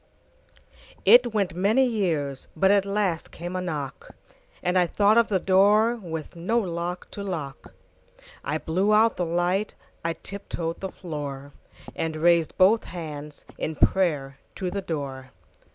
[1.05, 4.15] IT went many years, But at last came a knock,
[4.63, 10.49] And I thought of the doorWith no lock to lock.I blew out the light,I tip
[10.49, 11.51] toed the floor,
[11.95, 15.29] And raised both handsIn prayer to the door.